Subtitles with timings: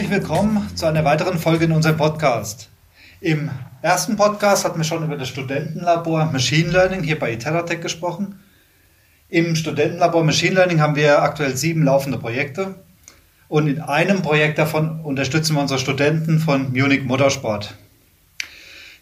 [0.00, 2.70] Herzlich willkommen zu einer weiteren Folge in unserem Podcast.
[3.20, 3.50] Im
[3.82, 8.40] ersten Podcast hatten wir schon über das Studentenlabor Machine Learning hier bei Iteratec gesprochen.
[9.28, 12.76] Im Studentenlabor Machine Learning haben wir aktuell sieben laufende Projekte.
[13.48, 17.74] Und in einem Projekt davon unterstützen wir unsere Studenten von Munich Motorsport.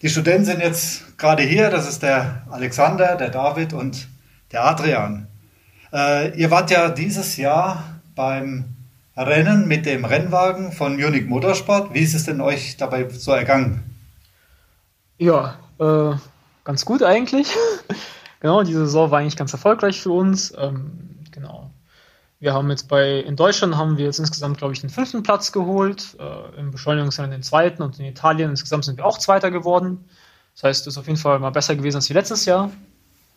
[0.03, 1.71] Die Studenten sind jetzt gerade hier.
[1.71, 4.09] Das ist der Alexander, der David und
[4.51, 5.29] der Adrian.
[5.93, 8.65] Äh, ihr wart ja dieses Jahr beim
[9.19, 11.93] Rennen mit dem Rennwagen von Munich Motorsport.
[11.93, 13.83] Wie ist es denn euch dabei so ergangen?
[15.19, 16.13] Ja, äh,
[16.63, 17.49] ganz gut eigentlich.
[18.41, 20.55] genau, diese Saison war eigentlich ganz erfolgreich für uns.
[20.57, 20.93] Ähm,
[21.33, 21.71] genau.
[22.39, 25.51] Wir haben jetzt bei, in Deutschland haben wir jetzt insgesamt, glaube ich, den fünften Platz
[25.51, 30.05] geholt, äh, im Beschleunigungsrennen den zweiten und in Italien insgesamt sind wir auch Zweiter geworden.
[30.55, 32.71] Das heißt, es ist auf jeden Fall mal besser gewesen als wie letztes Jahr.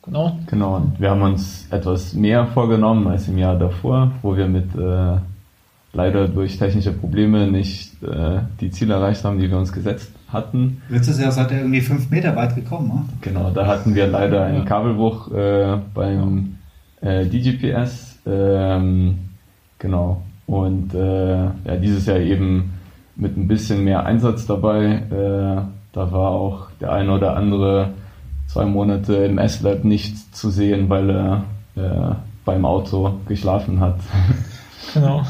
[0.03, 0.39] Genau.
[0.47, 4.75] Genau, und wir haben uns etwas mehr vorgenommen als im Jahr davor, wo wir mit
[4.75, 5.17] äh,
[5.93, 10.81] leider durch technische Probleme nicht äh, die Ziele erreicht haben, die wir uns gesetzt hatten.
[10.89, 13.05] Letztes Jahr seid ihr irgendwie fünf Meter weit gekommen, ne?
[13.21, 16.57] Genau, da hatten wir leider einen Kabelbruch äh, beim
[17.01, 18.19] äh, DGPS.
[18.25, 19.19] Ähm,
[19.79, 20.23] genau.
[20.45, 22.73] Und äh, ja, dieses Jahr eben
[23.15, 24.85] mit ein bisschen mehr Einsatz dabei.
[24.85, 25.61] Äh,
[25.93, 27.89] da war auch der eine oder andere
[28.47, 31.43] zwei Monate im S-Lab nicht zu sehen, weil er
[31.75, 33.99] äh, beim Auto geschlafen hat.
[34.93, 35.23] Genau.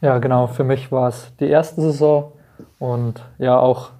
[0.00, 0.48] Ja, genau.
[0.48, 2.32] Für mich war es die erste Saison
[2.78, 3.90] und ja auch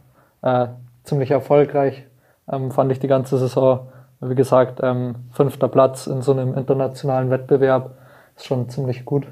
[0.42, 0.66] äh,
[1.04, 2.04] ziemlich erfolgreich.
[2.50, 3.88] Ähm, fand ich die ganze Saison.
[4.20, 7.96] Wie gesagt, ähm, fünfter Platz in so einem internationalen Wettbewerb
[8.36, 9.26] ist schon ziemlich gut.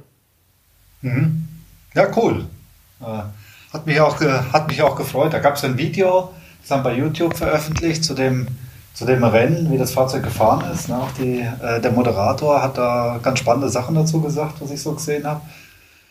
[1.03, 1.49] Mhm.
[1.95, 2.47] Ja, cool.
[3.01, 3.23] Äh,
[3.73, 5.33] hat, mich auch, hat mich auch gefreut.
[5.33, 6.31] Da gab es ein Video,
[6.61, 8.47] das haben bei YouTube veröffentlicht zu dem,
[8.95, 10.89] zu dem Rennen, wie das Fahrzeug gefahren ist.
[10.89, 10.97] Ne?
[10.97, 14.93] Auch die, äh, der Moderator hat da ganz spannende Sachen dazu gesagt, was ich so
[14.93, 15.41] gesehen habe.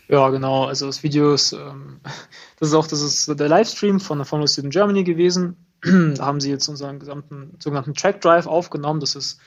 [0.07, 0.65] Ja, genau.
[0.65, 1.99] Also das Video ist, ähm,
[2.59, 5.55] das ist auch das ist der Livestream von der Formula Student Germany gewesen.
[5.81, 8.99] da haben sie jetzt unseren gesamten sogenannten Track Drive aufgenommen.
[8.99, 9.39] Das ist,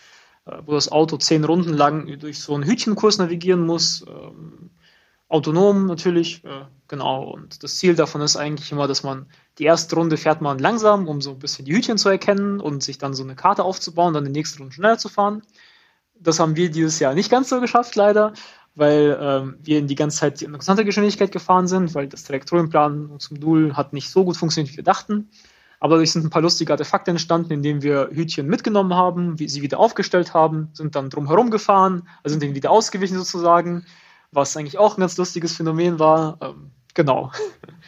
[0.47, 4.05] äh, wo das Auto zehn Runden lang durch so einen Hütchenkurs navigieren muss.
[4.09, 4.71] Ähm,
[5.33, 7.25] autonom natürlich, äh, genau.
[7.25, 9.27] Und das Ziel davon ist eigentlich immer, dass man
[9.59, 12.83] die erste Runde fährt man langsam, um so ein bisschen die Hütchen zu erkennen und
[12.83, 15.43] sich dann so eine Karte aufzubauen, dann die nächste Runde schneller zu fahren.
[16.19, 18.33] Das haben wir dieses Jahr nicht ganz so geschafft, leider
[18.75, 23.19] weil ähm, wir in die ganze Zeit in konstanter Geschwindigkeit gefahren sind, weil das Trajektorienplan
[23.19, 25.29] zum Modul hat nicht so gut funktioniert, wie wir dachten.
[25.79, 29.63] Aber dadurch sind ein paar lustige Artefakte entstanden, indem wir Hütchen mitgenommen haben, wie sie
[29.63, 33.85] wieder aufgestellt haben, sind dann drumherum gefahren, also sind dann wieder ausgewichen sozusagen,
[34.33, 36.39] was eigentlich auch ein ganz lustiges Phänomen war.
[36.41, 37.31] Ähm, genau.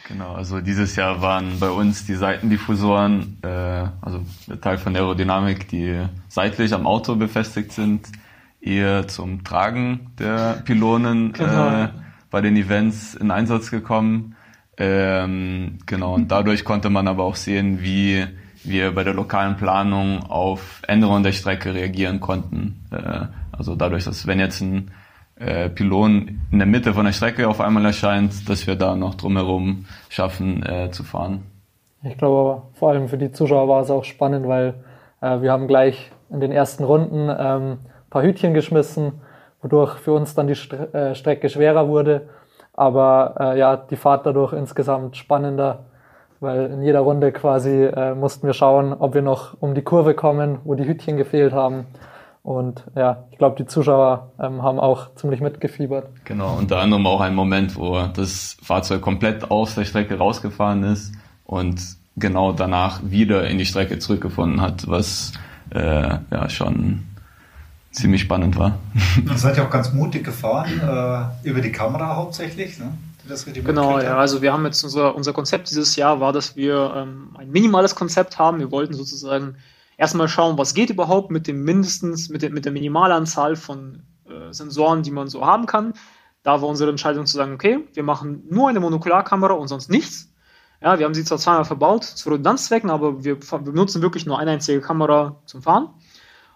[0.07, 3.47] Genau, also dieses Jahr waren bei uns die Seitendiffusoren, äh,
[4.01, 8.07] also der Teil von der Aerodynamik, die seitlich am Auto befestigt sind,
[8.61, 11.85] eher zum Tragen der Pylonen genau.
[11.85, 11.89] äh,
[12.29, 14.35] bei den Events in Einsatz gekommen.
[14.77, 18.27] Ähm, genau, und dadurch konnte man aber auch sehen, wie
[18.63, 22.85] wir bei der lokalen Planung auf Änderungen der Strecke reagieren konnten.
[22.91, 24.91] Äh, also dadurch, dass wenn jetzt ein
[25.37, 29.15] äh, Pylon in der Mitte von der Strecke auf einmal erscheint, dass wir da noch
[29.15, 31.43] drumherum schaffen äh, zu fahren.
[32.03, 34.75] Ich glaube vor allem für die Zuschauer war es auch spannend, weil
[35.21, 37.77] äh, wir haben gleich in den ersten Runden ähm,
[38.09, 39.21] paar Hütchen geschmissen,
[39.61, 42.29] wodurch für uns dann die St äh, Strecke schwerer wurde.
[42.73, 45.85] Aber äh, ja, die Fahrt dadurch insgesamt spannender,
[46.39, 50.13] weil in jeder Runde quasi äh, mussten wir schauen, ob wir noch um die Kurve
[50.13, 51.87] kommen, wo die Hütchen gefehlt haben.
[52.45, 56.05] Und ja, ich glaube, die Zuschauer ähm, haben auch ziemlich mitgefiebert.
[56.25, 61.11] Genau, unter anderem auch ein Moment, wo das Fahrzeug komplett aus der Strecke rausgefahren ist
[61.45, 61.81] und
[62.15, 65.31] genau danach wieder in die Strecke zurückgefunden hat, was
[65.71, 67.05] äh, ja schon
[67.89, 68.77] ziemlich spannend war.
[69.27, 70.69] Ihr seid ja auch ganz mutig gefahren,
[71.43, 72.77] äh, über die Kamera hauptsächlich.
[72.77, 72.91] Ne?
[73.63, 74.17] genau, ja.
[74.17, 77.95] Also wir haben jetzt unser, unser Konzept dieses Jahr war, dass wir ähm, ein minimales
[77.95, 78.59] Konzept haben.
[78.59, 79.55] Wir wollten sozusagen
[79.97, 84.51] erstmal schauen, was geht überhaupt mit dem mindestens, mit, der, mit der Minimalanzahl von äh,
[84.51, 85.93] Sensoren, die man so haben kann.
[86.43, 90.31] Da war unsere Entscheidung zu sagen, okay, wir machen nur eine Monokularkamera und sonst nichts.
[90.81, 94.37] Ja, wir haben sie zwar zweimal verbaut zu Redundanzzwecken, aber wir, wir benutzen wirklich nur
[94.37, 95.89] eine einzige Kamera zum Fahren.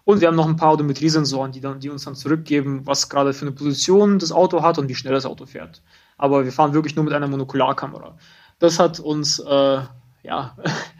[0.03, 3.45] Und wir haben noch ein paar Odometriesensoren, die, die uns dann zurückgeben, was gerade für
[3.45, 5.81] eine Position das Auto hat und wie schnell das Auto fährt.
[6.17, 8.17] Aber wir fahren wirklich nur mit einer Monokularkamera.
[8.59, 9.81] Das hat uns äh,
[10.23, 10.55] ja,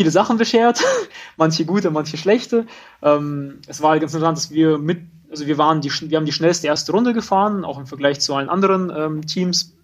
[0.00, 0.82] viele Sachen beschert,
[1.36, 2.66] manche gute, manche schlechte.
[3.02, 6.24] Ähm, es war halt ganz interessant, dass wir mit, also wir waren die, wir haben
[6.24, 9.74] die schnellste erste Runde gefahren, auch im Vergleich zu allen anderen ähm, Teams,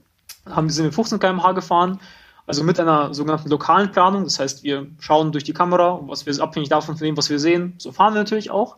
[0.48, 2.00] haben sind mit 15 km/h gefahren
[2.46, 4.24] also mit einer sogenannten lokalen Planung.
[4.24, 7.38] Das heißt, wir schauen durch die Kamera, was wir abhängig davon von dem, was wir
[7.38, 8.76] sehen, so fahren wir natürlich auch.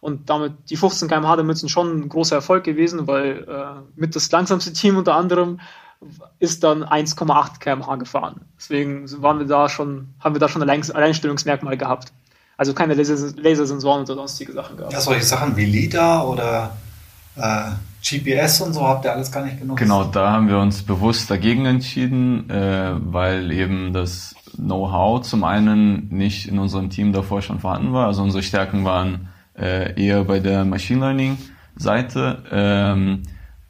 [0.00, 4.16] Und damit die 15 km/h damit sind schon ein großer Erfolg gewesen, weil äh, mit
[4.16, 5.60] das langsamste Team unter anderem
[6.38, 8.42] ist dann 1,8 km/h gefahren.
[8.58, 12.12] Deswegen waren wir da schon, haben wir da schon ein Alleinstellungsmerkmal gehabt.
[12.56, 14.92] Also keine Lasersensoren oder sonstige Sachen gehabt.
[14.92, 16.76] Ja, solche Sachen wie LIDAR oder
[17.36, 17.70] äh,
[18.02, 19.78] GPS und so habt ihr alles gar nicht genutzt.
[19.78, 26.08] Genau, da haben wir uns bewusst dagegen entschieden, äh, weil eben das Know-how zum einen
[26.08, 28.06] nicht in unserem Team davor schon vorhanden war.
[28.06, 29.28] Also unsere Stärken waren
[29.58, 31.38] äh, eher bei der Machine Learning
[31.76, 32.42] Seite.
[32.50, 33.22] Ähm,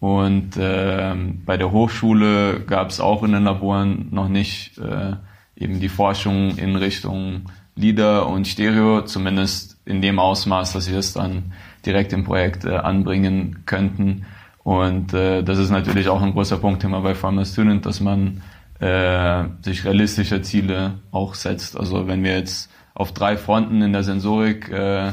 [0.03, 5.13] und ähm, bei der Hochschule gab es auch in den Laboren noch nicht äh,
[5.55, 7.43] eben die Forschung in Richtung
[7.77, 11.53] LIDAR und Stereo, zumindest in dem Ausmaß, dass wir es dann
[11.87, 14.25] direkt im Projekt äh, anbringen könnten.
[14.65, 18.43] Und äh, das ist natürlich auch ein großer Punkt immer bei Farmer Student, dass man
[18.81, 21.79] äh, sich realistische Ziele auch setzt.
[21.79, 25.13] Also wenn wir jetzt auf drei Fronten in der Sensorik äh,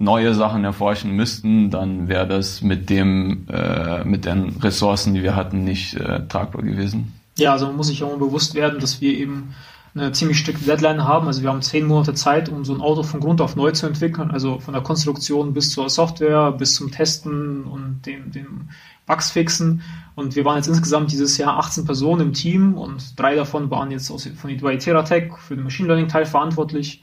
[0.00, 5.36] neue Sachen erforschen müssten, dann wäre das mit dem äh, mit den Ressourcen, die wir
[5.36, 7.12] hatten, nicht äh, tragbar gewesen.
[7.36, 9.54] Ja, also man muss sich auch bewusst werden, dass wir eben
[9.94, 11.26] eine ziemlich strikte Deadline haben.
[11.26, 13.86] Also wir haben zehn Monate Zeit, um so ein Auto von Grund auf neu zu
[13.86, 14.30] entwickeln.
[14.30, 18.68] Also von der Konstruktion bis zur Software, bis zum Testen und dem, dem
[19.06, 19.82] Bugs fixen.
[20.14, 23.90] Und wir waren jetzt insgesamt dieses Jahr 18 Personen im Team und drei davon waren
[23.90, 27.02] jetzt aus, von bei Teratech für den Machine Learning Teil verantwortlich.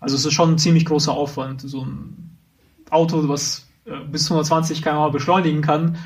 [0.00, 2.36] Also es ist schon ein ziemlich großer Aufwand, so ein
[2.90, 5.96] Auto, was äh, bis 120 km/h beschleunigen kann,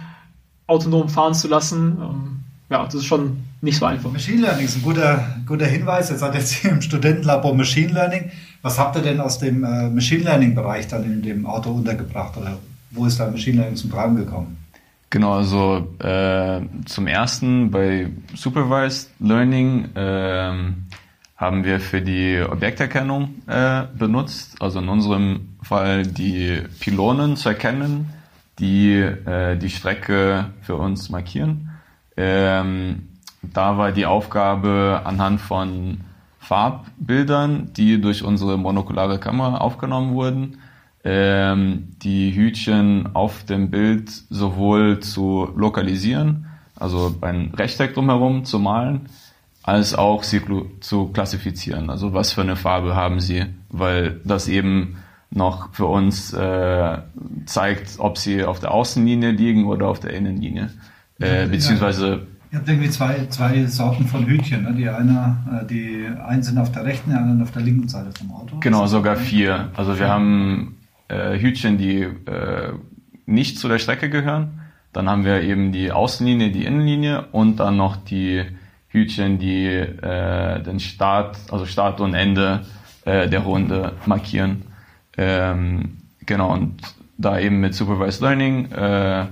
[0.67, 1.99] autonom fahren zu lassen.
[2.01, 2.41] Ähm,
[2.71, 4.11] ja, das ist schon nicht so einfach.
[4.11, 6.11] Machine Learning ist ein guter, guter Hinweis.
[6.11, 8.31] Ihr seid jetzt hier im Studentenlabor Machine Learning.
[8.63, 12.59] Was habt ihr denn aus dem äh, Machine Learning-Bereich dann in dem Auto untergebracht oder
[12.91, 14.57] wo ist da Machine Learning zum Tragen gekommen?
[15.11, 20.73] Genau, also äh, zum ersten bei Supervised Learning äh,
[21.43, 28.11] haben wir für die Objekterkennung äh, benutzt, also in unserem Fall die Pylonen zu erkennen,
[28.61, 31.71] die äh, die Strecke für uns markieren.
[32.17, 33.09] Ähm,
[33.43, 36.03] da war die Aufgabe anhand von
[36.39, 40.59] Farbbildern, die durch unsere monokulare Kamera aufgenommen wurden,
[41.03, 46.47] ähm, die Hütchen auf dem Bild sowohl zu lokalisieren,
[46.77, 49.09] also ein Rechteck drumherum zu malen,
[49.63, 50.41] als auch sie
[50.81, 51.91] zu klassifizieren.
[51.91, 54.97] Also was für eine Farbe haben sie, weil das eben
[55.31, 56.99] noch für uns äh,
[57.47, 60.71] zeigt, ob sie auf der Außenlinie liegen oder auf der Innenlinie.
[61.19, 64.65] Äh, beziehungsweise Ihr habt irgendwie zwei, zwei Sorten von Hütchen.
[64.65, 64.75] Ne?
[64.75, 68.11] Die eine, äh, die einen sind auf der rechten, die anderen auf der linken Seite
[68.19, 68.59] vom Auto.
[68.61, 69.71] Genau, sogar vier.
[69.75, 70.77] Also wir haben
[71.09, 72.73] äh, Hütchen, die äh,
[73.25, 74.61] nicht zu der Strecke gehören.
[74.93, 78.45] Dann haben wir eben die Außenlinie, die Innenlinie und dann noch die
[78.93, 82.61] Hütchen, die äh, den Start, also Start und Ende
[83.05, 84.63] äh, der Runde markieren.
[85.17, 86.83] Ähm, genau, und
[87.17, 89.27] da eben mit Supervised Learning äh,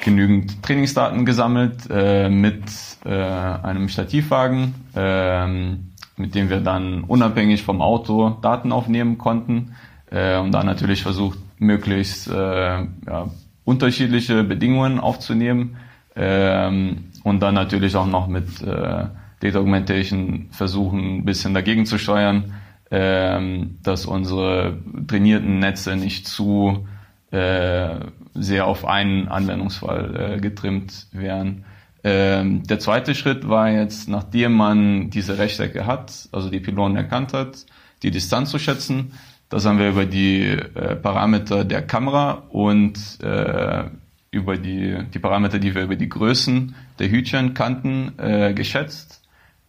[0.00, 2.64] genügend Trainingsdaten gesammelt äh, mit
[3.04, 5.46] äh, einem Stativwagen, äh,
[6.16, 9.74] mit dem wir dann unabhängig vom Auto Daten aufnehmen konnten
[10.10, 13.30] äh, und dann natürlich versucht, möglichst äh, ja,
[13.64, 15.76] unterschiedliche Bedingungen aufzunehmen
[16.16, 19.06] ähm, und dann natürlich auch noch mit äh,
[19.40, 22.54] Data Augmentation versuchen, ein bisschen dagegen zu steuern,
[22.90, 26.86] ähm, dass unsere trainierten Netze nicht zu
[27.30, 27.96] äh,
[28.34, 31.64] sehr auf einen Anwendungsfall äh, getrimmt wären.
[32.04, 37.32] Ähm, der zweite Schritt war jetzt, nachdem man diese Rechtecke hat, also die Pylonen erkannt
[37.32, 37.64] hat,
[38.02, 39.12] die Distanz zu schätzen.
[39.48, 43.84] Das haben wir über die äh, Parameter der Kamera und äh,
[44.32, 49.22] über die, die Parameter, die wir über die Größen der Hütchen kannten, äh, geschätzt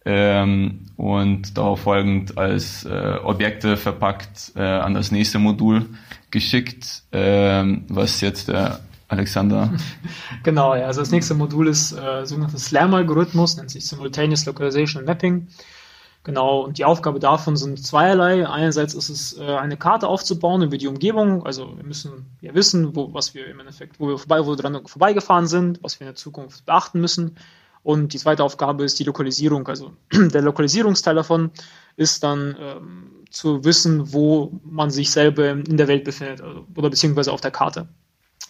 [0.06, 5.86] ähm, und darauf folgend als äh, Objekte verpackt äh, an das nächste Modul
[6.30, 9.72] geschickt, ähm, was jetzt der Alexander.
[10.42, 15.46] genau, ja, also das nächste Modul ist äh, sogenanntes SLAM-Algorithmus, nennt sich Simultaneous Localization Mapping.
[16.24, 18.48] Genau, und die Aufgabe davon sind zweierlei.
[18.48, 21.44] Einerseits ist es, äh, eine Karte aufzubauen über die Umgebung.
[21.44, 24.56] Also wir müssen ja wissen, wo, was wir im Endeffekt, wo wir vorbei, wo wir
[24.56, 27.36] dran vorbeigefahren sind, was wir in der Zukunft beachten müssen.
[27.82, 29.68] Und die zweite Aufgabe ist die Lokalisierung.
[29.68, 31.50] Also der Lokalisierungsteil davon
[31.96, 36.88] ist dann ähm, zu wissen, wo man sich selber in der Welt befindet also, oder
[36.88, 37.86] beziehungsweise auf der Karte.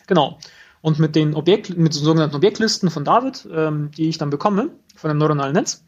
[0.07, 0.38] Genau.
[0.81, 4.71] Und mit den Objekt, mit den sogenannten Objektlisten von David, ähm, die ich dann bekomme
[4.95, 5.85] von dem neuronalen Netz,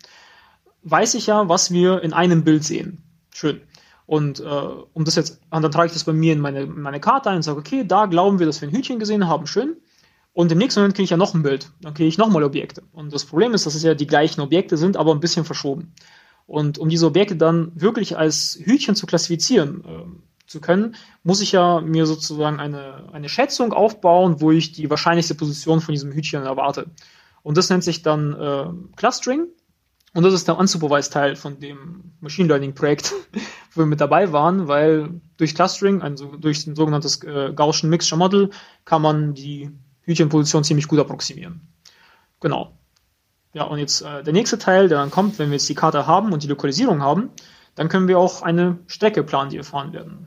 [0.87, 3.03] weiß ich ja, was wir in einem Bild sehen.
[3.35, 3.61] Schön.
[4.07, 6.81] Und äh, um das jetzt, und dann trage ich das bei mir in meine, in
[6.81, 9.47] meine Karte ein und sage, okay, da glauben wir, dass wir ein Hütchen gesehen haben,
[9.47, 9.77] schön.
[10.33, 11.73] Und im nächsten Moment kriege ich ja noch ein Bild.
[11.81, 12.83] Dann kriege ich nochmal Objekte.
[12.93, 15.93] Und das Problem ist, dass es ja die gleichen Objekte sind, aber ein bisschen verschoben.
[16.47, 21.51] Und um diese Objekte dann wirklich als Hütchen zu klassifizieren äh, zu können, muss ich
[21.53, 26.45] ja mir sozusagen eine, eine Schätzung aufbauen, wo ich die wahrscheinlichste Position von diesem Hütchen
[26.45, 26.87] erwarte.
[27.43, 28.67] Und das nennt sich dann äh,
[28.97, 29.47] Clustering.
[30.15, 33.13] Und das ist der unsupervised Teil von dem Machine Learning Projekt,
[33.75, 38.19] wo wir mit dabei waren, weil durch Clustering, also durch ein sogenanntes äh, Gaussian Mixture
[38.19, 38.51] Model,
[38.85, 39.71] kann man die
[40.03, 41.61] Hütchenposition ziemlich gut approximieren.
[42.41, 42.73] Genau.
[43.53, 46.07] Ja, und jetzt äh, der nächste Teil, der dann kommt, wenn wir jetzt die Karte
[46.07, 47.31] haben und die Lokalisierung haben,
[47.75, 50.27] dann können wir auch eine Strecke planen, die wir fahren werden.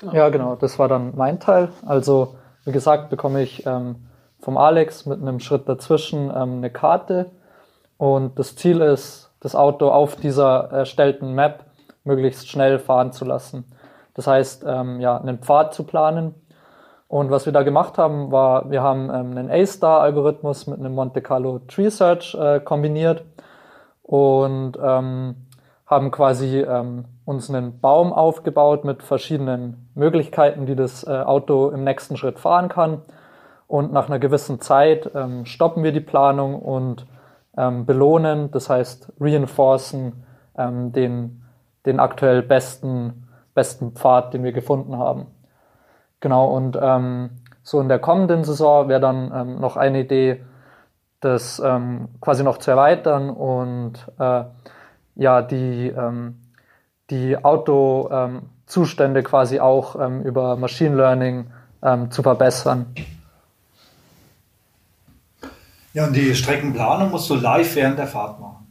[0.00, 0.14] Genau.
[0.14, 1.70] Ja, genau, das war dann mein Teil.
[1.86, 3.96] Also, wie gesagt, bekomme ich ähm,
[4.40, 7.30] vom Alex mit einem Schritt dazwischen ähm, eine Karte
[8.02, 11.66] und das Ziel ist, das Auto auf dieser erstellten Map
[12.02, 13.72] möglichst schnell fahren zu lassen.
[14.14, 16.34] Das heißt, ähm, ja, einen Pfad zu planen.
[17.06, 21.22] Und was wir da gemacht haben, war, wir haben ähm, einen A-Star-Algorithmus mit einem Monte
[21.22, 23.24] Carlo Tree Search äh, kombiniert
[24.02, 25.36] und ähm,
[25.86, 31.84] haben quasi ähm, uns einen Baum aufgebaut mit verschiedenen Möglichkeiten, die das äh, Auto im
[31.84, 33.02] nächsten Schritt fahren kann.
[33.68, 37.06] Und nach einer gewissen Zeit ähm, stoppen wir die Planung und
[37.56, 40.24] ähm, belohnen, das heißt reinforcen
[40.56, 41.42] ähm, den,
[41.86, 45.26] den aktuell besten, besten Pfad, den wir gefunden haben.
[46.20, 47.30] Genau, und ähm,
[47.62, 50.44] so in der kommenden Saison wäre dann ähm, noch eine Idee,
[51.20, 54.44] das ähm, quasi noch zu erweitern und äh,
[55.14, 56.40] ja, die, ähm,
[57.10, 59.94] die Autozustände quasi auch
[60.24, 61.50] über Machine Learning
[62.08, 62.94] zu verbessern.
[65.94, 68.66] Ja, und die Streckenplanung musst du live während der Fahrt machen.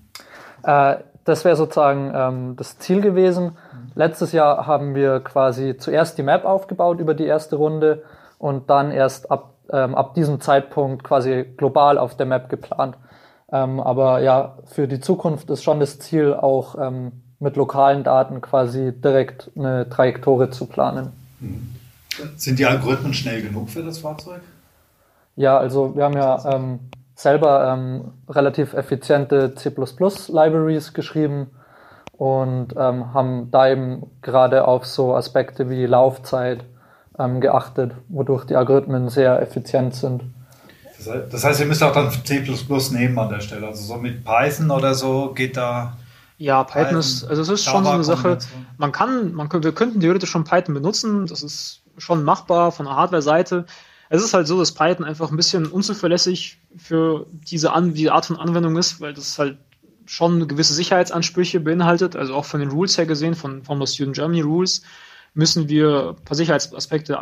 [0.63, 3.57] Äh, das wäre sozusagen ähm, das Ziel gewesen.
[3.93, 8.03] Letztes Jahr haben wir quasi zuerst die Map aufgebaut über die erste Runde
[8.39, 12.97] und dann erst ab, ähm, ab diesem Zeitpunkt quasi global auf der Map geplant.
[13.51, 18.39] Ähm, aber ja, für die Zukunft ist schon das Ziel, auch ähm, mit lokalen Daten
[18.39, 21.11] quasi direkt eine Trajektorie zu planen.
[21.39, 21.75] Mhm.
[22.35, 24.41] Sind die Algorithmen schnell genug für das Fahrzeug?
[25.35, 26.79] Ja, also wir haben ja ähm,
[27.21, 31.51] selber ähm, relativ effiziente C++-Libraries geschrieben
[32.17, 36.63] und ähm, haben da eben gerade auf so Aspekte wie Laufzeit
[37.17, 40.23] ähm, geachtet, wodurch die Algorithmen sehr effizient sind.
[41.31, 42.43] Das heißt, ihr müsst auch dann C++
[42.91, 43.67] nehmen an der Stelle.
[43.67, 45.97] Also so mit Python oder so geht da.
[46.37, 48.37] Ja, Python, Python ist, also es ist schon so eine Sache.
[48.77, 51.25] Man kann, man, wir könnten theoretisch schon Python benutzen.
[51.25, 53.65] Das ist schon machbar von der Hardware-Seite.
[54.13, 58.25] Es ist halt so, dass Python einfach ein bisschen unzuverlässig für diese, An diese Art
[58.25, 59.57] von Anwendung ist, weil das halt
[60.05, 64.17] schon gewisse Sicherheitsansprüche beinhaltet, also auch von den Rules her gesehen, von, von der Student
[64.17, 64.81] Germany Rules,
[65.33, 67.17] müssen wir ein paar Sicherheitsaspekte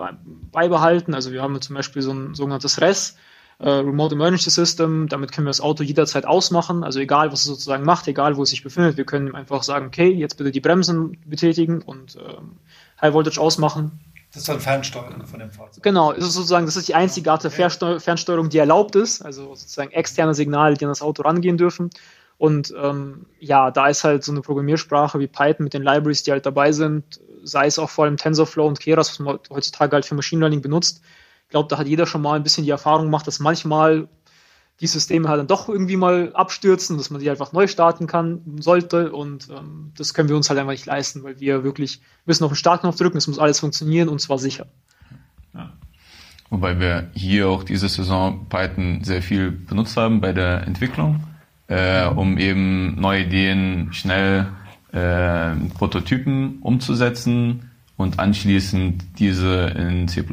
[0.51, 1.13] beibehalten.
[1.13, 3.17] Also wir haben zum Beispiel so ein sogenanntes RES,
[3.59, 7.45] äh, Remote Emergency System, damit können wir das Auto jederzeit ausmachen, also egal, was es
[7.45, 10.59] sozusagen macht, egal, wo es sich befindet, wir können einfach sagen, okay, jetzt bitte die
[10.59, 12.53] Bremsen betätigen und ähm,
[12.99, 13.99] High Voltage ausmachen
[14.31, 15.83] das ist dann Fernsteuerung von dem Fahrzeug.
[15.83, 19.55] Genau, das ist sozusagen, das ist die einzige Art der Fernsteuerung, die erlaubt ist, also
[19.55, 21.89] sozusagen externe Signale, die an das Auto rangehen dürfen.
[22.37, 26.31] Und ähm, ja, da ist halt so eine Programmiersprache wie Python mit den Libraries, die
[26.31, 30.05] halt dabei sind, sei es auch vor allem TensorFlow und Keras, was man heutzutage halt
[30.05, 31.01] für Machine Learning benutzt.
[31.43, 34.07] Ich glaube, da hat jeder schon mal ein bisschen die Erfahrung gemacht, dass manchmal
[34.81, 38.41] die Systeme halt dann doch irgendwie mal abstürzen, dass man die einfach neu starten kann,
[38.59, 39.11] sollte.
[39.11, 42.51] Und ähm, das können wir uns halt einfach nicht leisten, weil wir wirklich müssen auf
[42.51, 44.67] den Startknopf drücken, es muss alles funktionieren und zwar sicher.
[45.53, 45.73] Ja.
[46.49, 51.23] Wobei wir hier auch diese Saison Python sehr viel benutzt haben bei der Entwicklung,
[51.67, 54.47] äh, um eben neue Ideen schnell
[54.93, 60.23] äh, Prototypen umzusetzen und anschließend diese in C++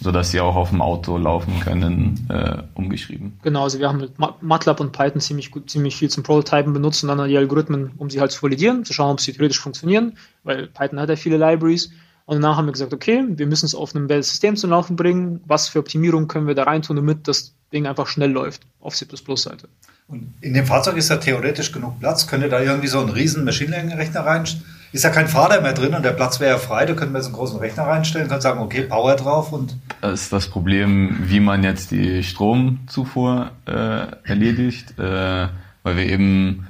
[0.00, 3.38] sodass sie auch auf dem Auto laufen können, äh, umgeschrieben.
[3.42, 7.02] Genau, also wir haben mit MATLAB und Python ziemlich gut, ziemlich viel zum Prototypen benutzt
[7.02, 10.16] und dann die Algorithmen, um sie halt zu validieren, zu schauen, ob sie theoretisch funktionieren,
[10.44, 11.90] weil Python hat ja viele Libraries.
[12.26, 15.40] Und danach haben wir gesagt, okay, wir müssen es auf einem System zum Laufen bringen.
[15.46, 19.68] Was für Optimierung können wir da reintun, damit das Ding einfach schnell läuft auf C++-Seite.
[20.08, 22.26] Und in dem Fahrzeug ist da theoretisch genug Platz.
[22.26, 24.66] Könnte da irgendwie so ein riesen Machine Learning-Rechner reinstellen?
[24.96, 26.86] Ist ja kein Fahrer mehr drin und der Platz wäre ja frei.
[26.86, 29.76] Da könnten wir so einen großen Rechner reinstellen, können sagen, okay, Power drauf und.
[30.00, 35.48] Das ist das Problem, wie man jetzt die Stromzufuhr äh, erledigt, äh,
[35.82, 36.66] weil wir eben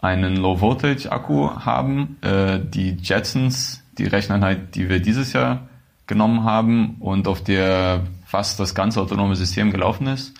[0.00, 2.18] einen Low-Voltage-Akku haben.
[2.20, 5.60] Äh, die Jetsons, die Recheneinheit, die wir dieses Jahr
[6.06, 10.34] genommen haben und auf der fast das ganze autonome System gelaufen ist,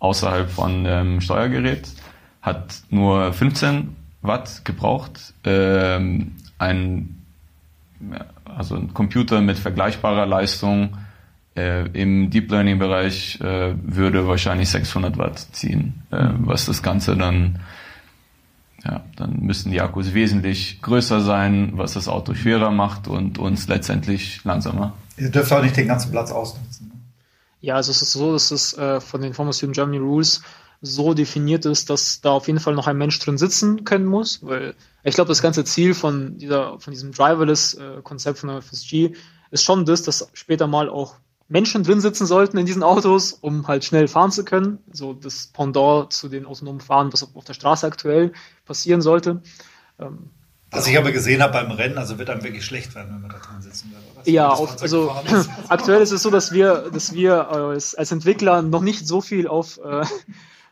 [0.00, 1.88] außerhalb von ähm, Steuergerät,
[2.40, 5.34] hat nur 15 Watt gebraucht.
[5.44, 7.22] Ähm, ein,
[8.44, 10.96] also ein Computer mit vergleichbarer Leistung
[11.56, 17.16] äh, im Deep Learning Bereich äh, würde wahrscheinlich 600 Watt ziehen, äh, was das Ganze
[17.16, 17.60] dann
[18.84, 23.68] ja, dann müssten die Akkus wesentlich größer sein, was das Auto schwerer macht und uns
[23.68, 24.94] letztendlich langsamer.
[25.16, 26.90] Ihr dürft auch nicht den ganzen Platz ausnutzen.
[27.60, 30.42] Ja, also es ist so, dass es äh, von den Formation Germany Rules
[30.82, 34.40] so definiert ist, dass da auf jeden Fall noch ein Mensch drin sitzen können muss,
[34.42, 34.74] weil
[35.04, 39.12] ich glaube, das ganze Ziel von dieser, von diesem Driverless-Konzept von der FSG
[39.52, 41.14] ist schon das, dass später mal auch
[41.48, 44.78] Menschen drin sitzen sollten in diesen Autos, um halt schnell fahren zu können.
[44.90, 48.32] So das Pendant zu den autonomen Fahren, was auf der Straße aktuell
[48.64, 49.42] passieren sollte.
[50.00, 50.30] Ähm,
[50.70, 53.30] was ich aber gesehen habe beim Rennen, also wird einem wirklich schlecht werden, wenn man
[53.30, 54.26] da drin sitzen wird.
[54.26, 55.14] Ja, auf, also
[55.68, 59.20] aktuell ist es so, dass wir, dass wir äh, als, als, Entwickler noch nicht so
[59.20, 60.06] viel auf, äh,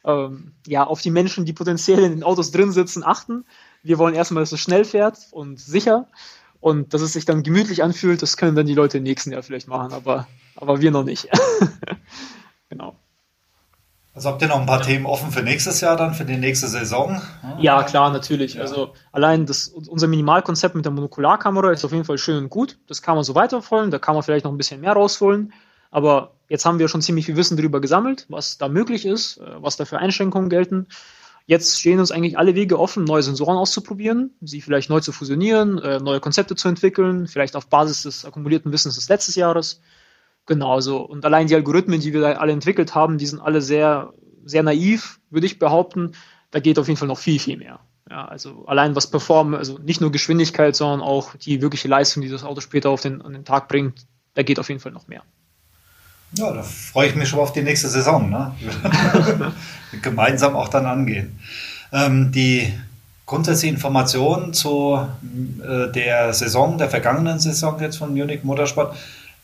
[0.04, 3.45] ähm, ja, auf die Menschen, die potenziell in den Autos drin sitzen, achten.
[3.83, 6.07] Wir wollen erstmal, dass es schnell fährt und sicher
[6.61, 8.23] und dass es sich dann gemütlich anfühlt.
[8.23, 10.26] Das können dann die Leute im nächsten Jahr vielleicht machen, aber,
[10.57, 11.28] aber wir noch nicht.
[12.69, 12.97] genau.
[14.12, 16.66] Also habt ihr noch ein paar Themen offen für nächstes Jahr dann, für die nächste
[16.66, 17.23] Saison?
[17.59, 18.54] Ja, klar, natürlich.
[18.54, 18.62] Ja.
[18.62, 22.78] Also allein das, unser Minimalkonzept mit der Monokularkamera ist auf jeden Fall schön und gut.
[22.88, 25.52] Das kann man so weiterfolgen, da kann man vielleicht noch ein bisschen mehr rausholen.
[25.90, 29.62] Aber jetzt haben wir schon ziemlich viel Wissen darüber gesammelt, was da möglich ist, äh,
[29.62, 30.87] was da für Einschränkungen gelten.
[31.47, 35.78] Jetzt stehen uns eigentlich alle Wege offen, neue Sensoren auszuprobieren, sie vielleicht neu zu fusionieren,
[35.78, 39.80] äh, neue Konzepte zu entwickeln, vielleicht auf Basis des akkumulierten Wissens des letzten Jahres.
[40.47, 41.00] Genauso.
[41.00, 44.12] Und allein die Algorithmen, die wir alle entwickelt haben, die sind alle sehr,
[44.44, 46.12] sehr naiv, würde ich behaupten.
[46.50, 47.80] Da geht auf jeden Fall noch viel, viel mehr.
[48.09, 52.28] Ja, also allein was Performen, also nicht nur Geschwindigkeit, sondern auch die wirkliche Leistung, die
[52.28, 55.06] das Auto später auf den, an den Tag bringt, da geht auf jeden Fall noch
[55.06, 55.23] mehr.
[56.32, 58.30] Ja, da freue ich mich schon auf die nächste Saison.
[58.30, 58.52] Ne?
[60.02, 61.38] Gemeinsam auch dann angehen.
[61.92, 62.72] Ähm, die
[63.26, 64.99] grundsätzliche Information zu
[65.62, 68.96] äh, der Saison, der vergangenen Saison jetzt von Munich Motorsport,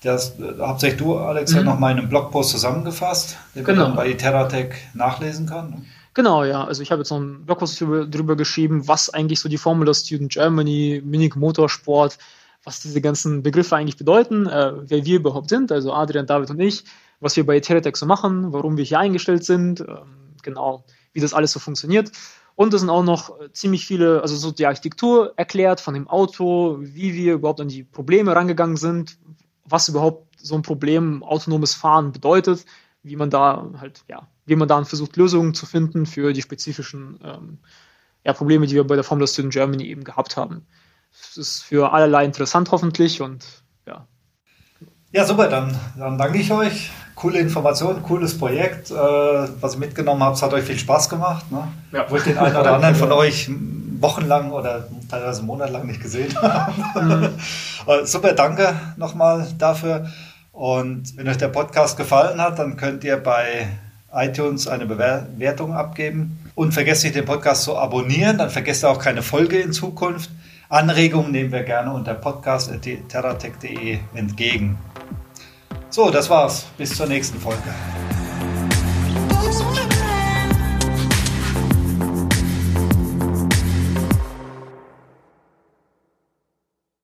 [0.02, 1.58] das äh, hauptsächlich du, Alex, mhm.
[1.58, 3.88] ja noch mal in einem Blogpost zusammengefasst, den genau.
[3.88, 5.70] man bei Terratec nachlesen kann.
[5.70, 5.82] Ne?
[6.14, 6.64] Genau, ja.
[6.64, 9.92] Also ich habe jetzt noch einen Blogpost drüber, drüber, geschrieben, was eigentlich so die Formula
[9.92, 12.18] Student Germany, Munich Motorsport,
[12.66, 16.58] was diese ganzen Begriffe eigentlich bedeuten, äh, wer wir überhaupt sind, also Adrian, David und
[16.58, 16.84] ich,
[17.20, 19.86] was wir bei Teletech so machen, warum wir hier eingestellt sind, äh,
[20.42, 22.10] genau, wie das alles so funktioniert.
[22.56, 26.78] Und es sind auch noch ziemlich viele, also so die Architektur erklärt von dem Auto,
[26.80, 29.16] wie wir überhaupt an die Probleme rangegangen sind,
[29.64, 32.64] was überhaupt so ein Problem autonomes Fahren bedeutet,
[33.04, 37.20] wie man da halt, ja, wie man da versucht, Lösungen zu finden für die spezifischen
[37.22, 37.58] ähm,
[38.24, 40.66] ja, Probleme, die wir bei der Formula Student Germany eben gehabt haben.
[41.20, 43.44] Das ist für allerlei interessant hoffentlich und
[43.86, 44.06] ja.
[45.12, 46.90] Ja, super, dann, dann danke ich euch.
[47.14, 48.90] Coole Information, cooles Projekt.
[48.90, 51.50] Äh, was ihr mitgenommen habt, hat euch viel Spaß gemacht.
[51.50, 51.66] Ne?
[51.92, 52.06] Ja.
[52.08, 53.48] Wo ich den einen oder anderen von euch
[54.00, 57.00] wochenlang oder teilweise monatelang nicht gesehen habe.
[57.00, 58.06] Mhm.
[58.06, 60.10] super, danke nochmal dafür.
[60.52, 63.68] Und wenn euch der Podcast gefallen hat, dann könnt ihr bei
[64.12, 66.38] iTunes eine Bewertung abgeben.
[66.54, 70.30] Und vergesst nicht, den Podcast zu abonnieren, dann vergesst ihr auch keine Folge in Zukunft.
[70.68, 74.78] Anregungen nehmen wir gerne unter podcast.terratech.de entgegen.
[75.90, 76.66] So, das war's.
[76.76, 77.72] Bis zur nächsten Folge.